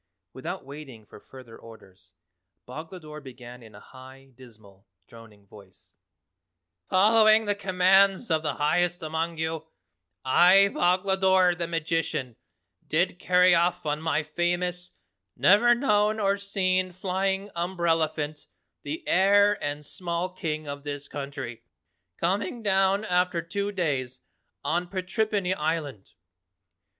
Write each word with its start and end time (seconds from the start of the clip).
Without 0.33 0.65
waiting 0.65 1.05
for 1.05 1.19
further 1.19 1.55
orders, 1.55 2.15
Boglodore 2.65 3.21
began 3.21 3.61
in 3.61 3.75
a 3.75 3.79
high, 3.79 4.31
dismal, 4.33 4.87
droning 5.05 5.45
voice: 5.45 5.97
"Following 6.89 7.45
the 7.45 7.53
commands 7.53 8.31
of 8.31 8.41
the 8.41 8.55
highest 8.55 9.03
among 9.03 9.37
you, 9.37 9.67
I, 10.25 10.71
Boglodore 10.73 11.53
the 11.55 11.67
Magician, 11.67 12.35
did 12.87 13.19
carry 13.19 13.53
off 13.53 13.85
on 13.85 14.01
my 14.01 14.23
famous, 14.23 14.91
never 15.35 15.75
known 15.75 16.19
or 16.19 16.35
seen 16.35 16.91
flying 16.91 17.49
umbrellaphant 17.55 18.47
the 18.81 19.07
heir 19.07 19.63
and 19.63 19.85
small 19.85 20.29
King 20.29 20.65
of 20.65 20.83
this 20.83 21.07
country, 21.07 21.61
coming 22.17 22.63
down 22.63 23.05
after 23.05 23.39
two 23.39 23.71
days, 23.71 24.19
on 24.63 24.87
Patrippany 24.87 25.53
Island. 25.53 26.13